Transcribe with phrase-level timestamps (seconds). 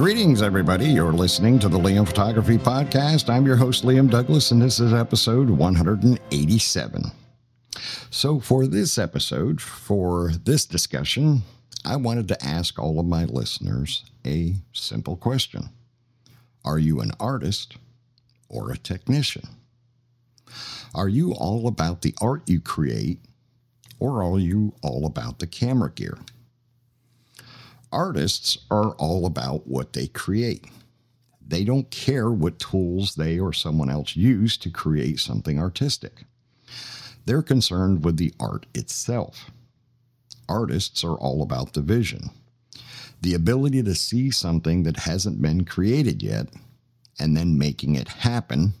[0.00, 0.86] Greetings, everybody.
[0.86, 3.28] You're listening to the Liam Photography Podcast.
[3.28, 7.12] I'm your host, Liam Douglas, and this is episode 187.
[8.08, 11.42] So, for this episode, for this discussion,
[11.84, 15.68] I wanted to ask all of my listeners a simple question
[16.64, 17.76] Are you an artist
[18.48, 19.48] or a technician?
[20.94, 23.18] Are you all about the art you create,
[23.98, 26.16] or are you all about the camera gear?
[27.92, 30.66] Artists are all about what they create.
[31.46, 36.24] They don't care what tools they or someone else use to create something artistic.
[37.26, 39.50] They're concerned with the art itself.
[40.48, 42.30] Artists are all about the vision,
[43.20, 46.48] the ability to see something that hasn't been created yet,
[47.18, 48.74] and then making it happen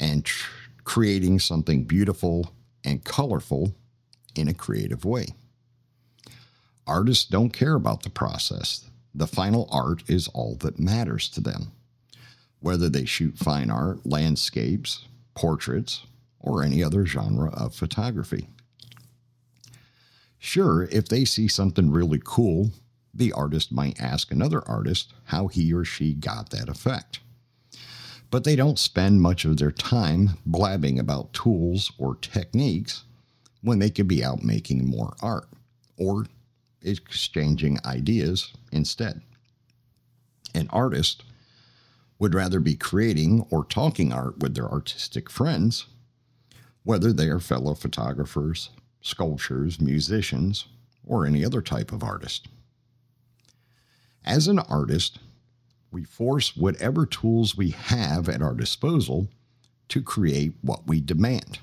[0.00, 0.50] and tr-
[0.84, 2.52] creating something beautiful
[2.84, 3.74] and colorful
[4.34, 5.26] in a creative way.
[6.92, 8.84] Artists don't care about the process.
[9.14, 11.72] The final art is all that matters to them.
[12.60, 16.02] Whether they shoot fine art, landscapes, portraits,
[16.38, 18.46] or any other genre of photography.
[20.38, 22.72] Sure, if they see something really cool,
[23.14, 27.20] the artist might ask another artist how he or she got that effect.
[28.30, 33.04] But they don't spend much of their time blabbing about tools or techniques
[33.62, 35.48] when they could be out making more art
[35.96, 36.26] or
[36.84, 39.22] exchanging ideas instead.
[40.54, 41.24] An artist
[42.18, 45.86] would rather be creating or talking art with their artistic friends,
[46.84, 50.66] whether they are fellow photographers, sculptors, musicians,
[51.04, 52.46] or any other type of artist.
[54.24, 55.18] As an artist,
[55.90, 59.28] we force whatever tools we have at our disposal
[59.88, 61.58] to create what we demand,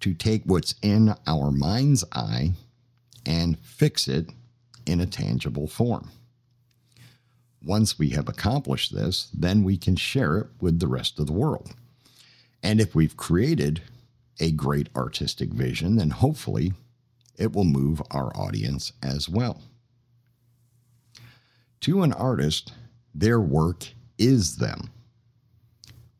[0.00, 2.52] to take what's in our mind's eye
[3.26, 4.30] and fix it
[4.86, 6.10] in a tangible form.
[7.64, 11.32] Once we have accomplished this, then we can share it with the rest of the
[11.32, 11.74] world.
[12.62, 13.82] And if we've created
[14.40, 16.72] a great artistic vision, then hopefully
[17.36, 19.62] it will move our audience as well.
[21.82, 22.72] To an artist,
[23.14, 24.90] their work is them.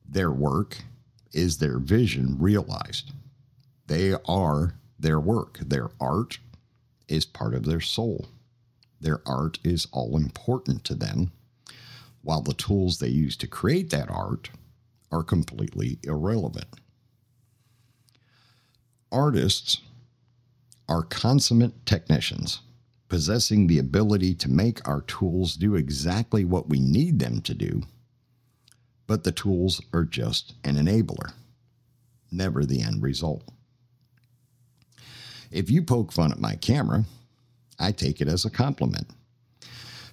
[0.09, 0.79] Their work
[1.33, 3.13] is their vision realized.
[3.87, 5.59] They are their work.
[5.59, 6.39] Their art
[7.09, 8.29] is part of their soul.
[9.01, 11.33] Their art is all important to them,
[12.23, 14.51] while the tools they use to create that art
[15.11, 16.69] are completely irrelevant.
[19.11, 19.83] Artists
[20.89, 22.61] are consummate technicians,
[23.09, 27.83] possessing the ability to make our tools do exactly what we need them to do,
[29.07, 31.33] but the tools are just an enabler,
[32.31, 33.43] never the end result.
[35.53, 37.05] If you poke fun at my camera,
[37.79, 39.09] I take it as a compliment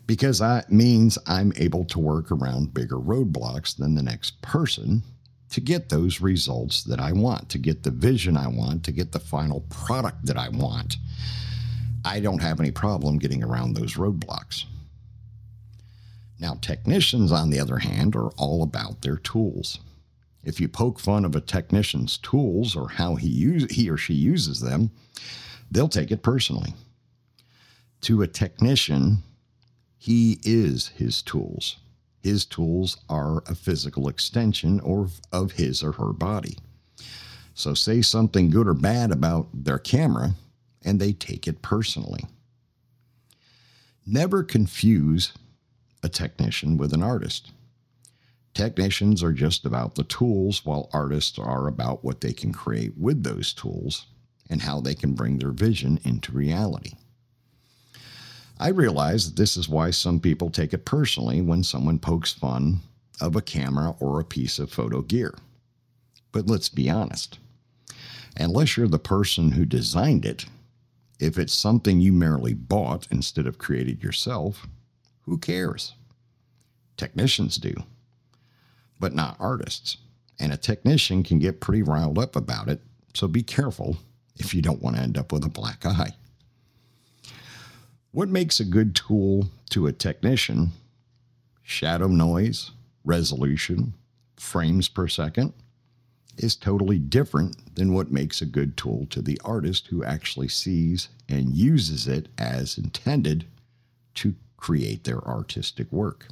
[0.06, 5.04] because that means I'm able to work around bigger roadblocks than the next person
[5.52, 9.12] to get those results that I want, to get the vision I want, to get
[9.12, 10.98] the final product that I want.
[12.04, 14.66] I don't have any problem getting around those roadblocks.
[16.40, 19.80] Now, technicians, on the other hand, are all about their tools.
[20.50, 24.16] If you poke fun of a technician's tools or how he, use, he or she
[24.16, 24.90] uses them,
[25.70, 26.74] they'll take it personally.
[28.02, 29.20] To a technician,
[29.96, 31.78] he is his tools.
[32.24, 36.58] His tools are a physical extension or of his or her body.
[37.54, 40.32] So say something good or bad about their camera,
[40.84, 42.24] and they take it personally.
[44.04, 45.32] Never confuse
[46.02, 47.52] a technician with an artist.
[48.54, 53.24] Technicians are just about the tools, while artists are about what they can create with
[53.24, 54.08] those tools
[54.50, 56.94] and how they can bring their vision into reality.
[58.60, 62.82] I realize that this is why some people take it personally when someone pokes fun
[63.22, 65.34] of a camera or a piece of photo gear.
[66.32, 67.40] But let's be honest.
[68.36, 70.46] Unless you're the person who designed it,
[71.20, 74.68] if it's something you merely bought instead of created yourself,
[75.22, 75.94] who cares?
[76.98, 77.74] Technicians do,
[79.00, 79.98] but not artists.
[80.40, 82.82] And a technician can get pretty riled up about it,
[83.14, 83.98] so be careful
[84.38, 86.14] if you don't want to end up with a black eye.
[88.12, 90.72] What makes a good tool to a technician?
[91.62, 92.72] Shadow noise,
[93.04, 93.94] resolution,
[94.38, 95.54] frames per second
[96.38, 101.10] is totally different than what makes a good tool to the artist who actually sees
[101.28, 103.46] and uses it as intended
[104.16, 106.28] to create their artistic work.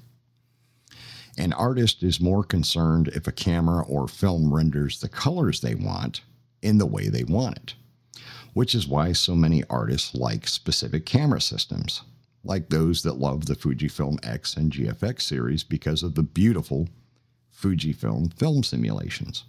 [1.38, 6.22] An artist is more concerned if a camera or film renders the colors they want
[6.62, 7.76] in the way they want it,
[8.54, 12.02] which is why so many artists like specific camera systems,
[12.44, 16.88] like those that love the Fujifilm X and GFX series because of the beautiful
[17.56, 19.44] Fujifilm film simulations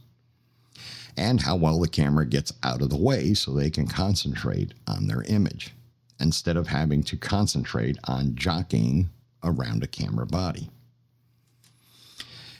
[1.16, 5.06] and how well the camera gets out of the way so they can concentrate on
[5.06, 5.74] their image
[6.20, 9.08] instead of having to concentrate on jockeying
[9.42, 10.70] around a camera body.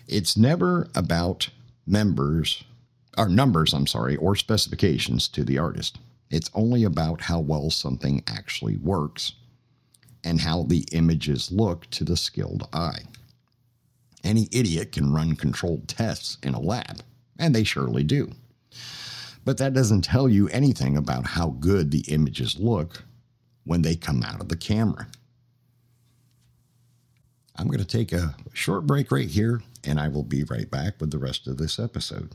[0.09, 1.51] It's never about
[1.87, 2.65] members
[3.19, 5.99] or numbers, I'm sorry, or specifications to the artist.
[6.31, 9.35] It's only about how well something actually works
[10.25, 13.03] and how the images look to the skilled eye.
[14.25, 17.03] Any idiot can run controlled tests in a lab,
[17.39, 18.33] and they surely do.
[19.45, 23.05] But that doesn't tell you anything about how good the images look
[23.65, 25.07] when they come out of the camera.
[27.59, 31.01] I'm going to take a short break right here, and I will be right back
[31.01, 32.35] with the rest of this episode.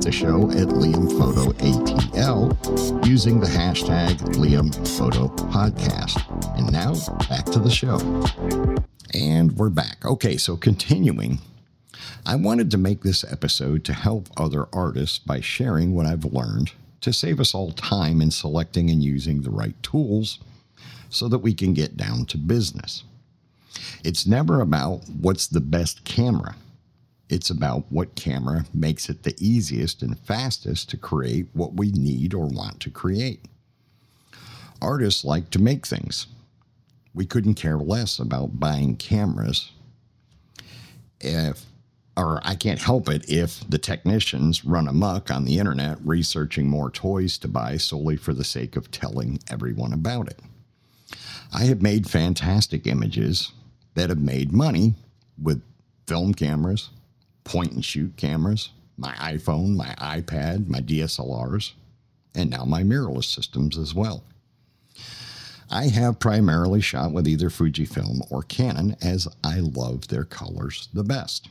[0.00, 6.22] the show at liamphotoatl using the hashtag Liam Photo Podcast.
[6.58, 6.94] And now
[7.28, 7.98] back to the show.
[9.14, 10.04] And we're back.
[10.04, 11.38] Okay, so continuing,
[12.24, 16.72] I wanted to make this episode to help other artists by sharing what I've learned
[17.00, 20.38] to save us all time in selecting and using the right tools
[21.08, 23.04] so that we can get down to business.
[24.04, 26.56] It's never about what's the best camera.
[27.28, 32.34] It's about what camera makes it the easiest and fastest to create what we need
[32.34, 33.46] or want to create.
[34.80, 36.26] Artists like to make things.
[37.14, 39.72] We couldn't care less about buying cameras
[41.20, 41.64] if
[42.16, 46.90] or I can't help it if the technicians run amuck on the internet researching more
[46.90, 50.40] toys to buy solely for the sake of telling everyone about it.
[51.52, 53.52] I have made fantastic images
[53.94, 54.94] that have made money
[55.40, 55.62] with
[56.06, 56.88] film cameras,
[57.46, 61.72] point and shoot cameras, my iPhone, my iPad, my DSLRs,
[62.34, 64.22] and now my mirrorless systems as well.
[65.70, 71.02] I have primarily shot with either Fujifilm or Canon as I love their colors the
[71.02, 71.48] best.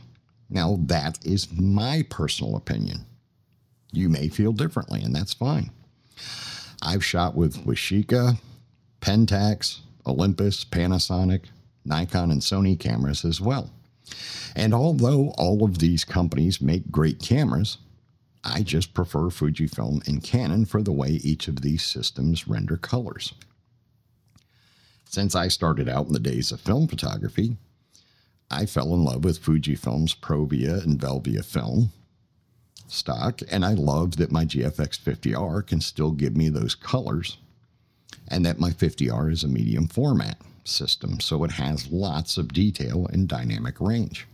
[0.49, 3.05] Now, that is my personal opinion.
[3.91, 5.71] You may feel differently, and that's fine.
[6.81, 8.37] I've shot with Yashica,
[9.01, 11.45] Pentax, Olympus, Panasonic,
[11.83, 13.71] Nikon, and Sony cameras as well.
[14.55, 17.77] And although all of these companies make great cameras,
[18.43, 23.33] I just prefer Fujifilm and Canon for the way each of these systems render colors.
[25.09, 27.57] Since I started out in the days of film photography,
[28.51, 31.91] I fell in love with Fujifilm's Provia and Velvia film
[32.87, 37.37] stock, and I love that my GFX 50R can still give me those colors
[38.27, 43.07] and that my 50R is a medium format system, so it has lots of detail
[43.11, 44.27] and dynamic range.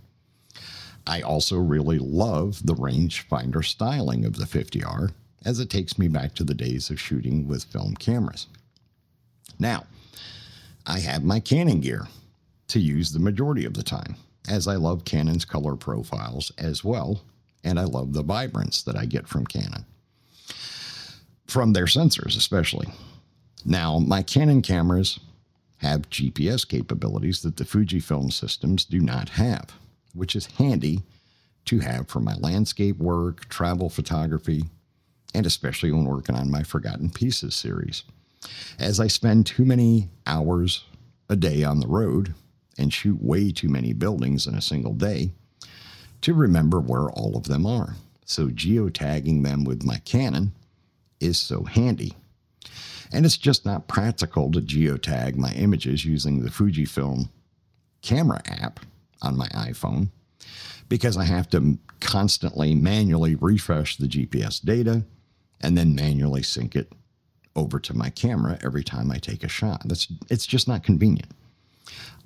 [1.07, 5.11] I also really love the rangefinder styling of the 50R
[5.45, 8.47] as it takes me back to the days of shooting with film cameras.
[9.59, 9.85] Now,
[10.85, 12.07] I have my Canon gear
[12.67, 14.15] to use the majority of the time,
[14.47, 17.21] as I love Canon's color profiles as well,
[17.63, 19.85] and I love the vibrance that I get from Canon.
[21.47, 22.87] From their sensors, especially.
[23.65, 25.19] Now, my Canon cameras
[25.81, 29.73] have GPS capabilities that the Fujifilm systems do not have,
[30.13, 31.01] which is handy
[31.65, 34.65] to have for my landscape work, travel photography,
[35.33, 38.03] and especially when working on my Forgotten Pieces series.
[38.77, 40.85] As I spend too many hours
[41.29, 42.35] a day on the road
[42.77, 45.31] and shoot way too many buildings in a single day
[46.21, 47.95] to remember where all of them are.
[48.25, 50.53] So geotagging them with my Canon
[51.19, 52.13] is so handy.
[53.11, 57.29] And it's just not practical to geotag my images using the Fujifilm
[58.01, 58.79] camera app
[59.21, 60.09] on my iPhone
[60.89, 65.03] because I have to constantly manually refresh the GPS data
[65.61, 66.91] and then manually sync it
[67.55, 69.81] over to my camera every time I take a shot.
[69.85, 71.31] That's it's just not convenient.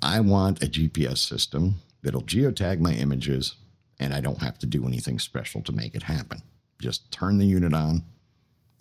[0.02, 3.56] I want a GPS system that'll geotag my images
[3.98, 6.42] and I don't have to do anything special to make it happen.
[6.80, 8.04] Just turn the unit on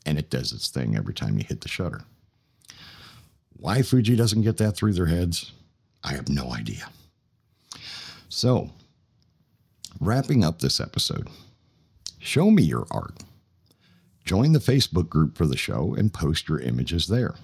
[0.05, 2.01] and it does its thing every time you hit the shutter.
[3.57, 5.51] Why Fuji doesn't get that through their heads,
[6.03, 6.89] I have no idea.
[8.29, 8.69] So,
[9.99, 11.29] wrapping up this episode,
[12.19, 13.23] show me your art.
[14.25, 17.35] Join the Facebook group for the show and post your images there.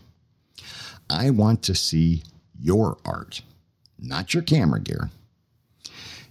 [1.10, 2.24] I want to see
[2.60, 3.42] your art,
[4.00, 5.10] not your camera gear.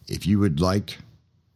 [0.08, 0.98] If you would like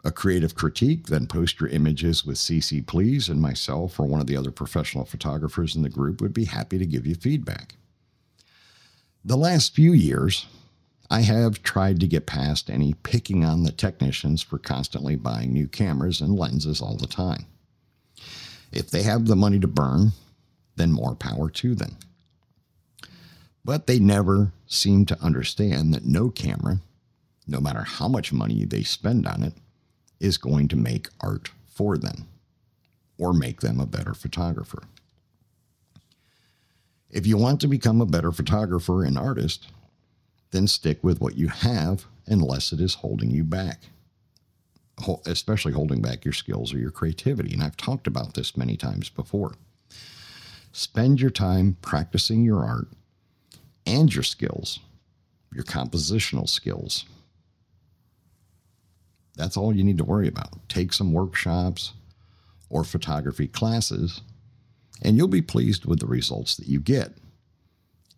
[0.05, 4.27] a creative critique, then post your images with CC Please, and myself or one of
[4.27, 7.77] the other professional photographers in the group would be happy to give you feedback.
[9.25, 10.47] The last few years,
[11.11, 15.67] I have tried to get past any picking on the technicians for constantly buying new
[15.67, 17.47] cameras and lenses all the time.
[18.71, 20.13] If they have the money to burn,
[20.77, 21.97] then more power to them.
[23.65, 26.81] But they never seem to understand that no camera,
[27.47, 29.55] no matter how much money they spend on it,
[30.25, 32.27] is going to make art for them
[33.19, 34.83] or make them a better photographer.
[37.11, 39.69] If you want to become a better photographer and artist,
[40.51, 43.83] then stick with what you have unless it is holding you back,
[45.27, 47.53] especially holding back your skills or your creativity.
[47.53, 49.55] And I've talked about this many times before.
[50.73, 52.89] Spend your time practicing your art
[53.87, 54.81] and your skills,
[55.53, 57.05] your compositional skills.
[59.37, 60.69] That's all you need to worry about.
[60.69, 61.93] Take some workshops
[62.71, 64.21] or photography classes
[65.03, 67.13] and you'll be pleased with the results that you get,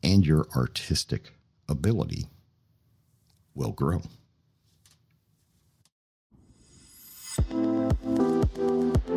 [0.03, 1.33] and your artistic
[1.69, 2.27] ability
[3.55, 4.03] will grow.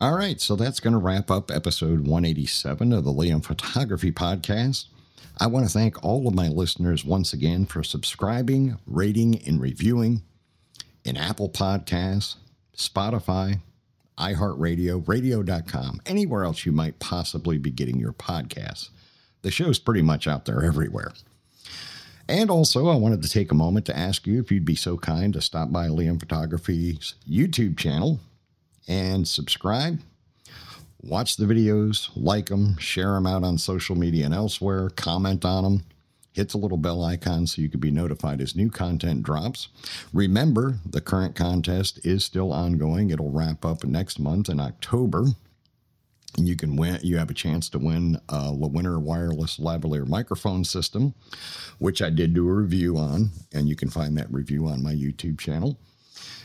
[0.00, 4.86] All right, so that's going to wrap up episode 187 of the Liam Photography Podcast.
[5.38, 10.22] I want to thank all of my listeners once again for subscribing, rating, and reviewing
[11.04, 12.36] in Apple Podcasts,
[12.76, 13.60] Spotify,
[14.18, 18.90] iHeartRadio, radio.com, anywhere else you might possibly be getting your podcasts.
[19.42, 21.12] The show's pretty much out there everywhere.
[22.32, 24.96] And also, I wanted to take a moment to ask you if you'd be so
[24.96, 28.20] kind to stop by Liam Photography's YouTube channel
[28.88, 30.00] and subscribe
[31.02, 35.64] watch the videos, like them, share them out on social media and elsewhere, comment on
[35.64, 35.84] them,
[36.32, 39.68] hit the little bell icon so you can be notified as new content drops.
[40.12, 43.10] Remember, the current contest is still ongoing.
[43.10, 45.26] It'll wrap up next month in October.
[46.38, 50.64] You can win, you have a chance to win uh, a winner wireless lavalier microphone
[50.64, 51.14] system,
[51.78, 54.94] which I did do a review on, and you can find that review on my
[54.94, 55.78] YouTube channel.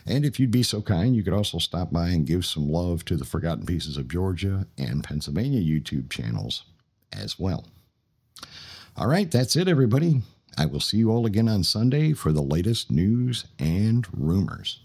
[0.05, 3.05] And if you'd be so kind, you could also stop by and give some love
[3.05, 6.63] to the Forgotten Pieces of Georgia and Pennsylvania YouTube channels
[7.13, 7.67] as well.
[8.95, 10.21] All right, that's it, everybody.
[10.57, 14.79] I will see you all again on Sunday for the latest news and rumors.